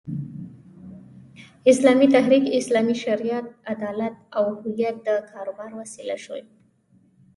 اسلامي 1.67 2.07
تحریک، 2.13 2.43
اسلامي 2.61 2.93
شریعت، 3.03 3.47
عدالت 3.75 4.15
او 4.37 4.45
هویت 4.63 4.95
د 5.07 5.09
کاروبار 5.31 5.69
وسیله 5.81 6.15
شول. 6.23 6.41